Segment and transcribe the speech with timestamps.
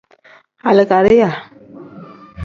[0.69, 1.29] Alikariya.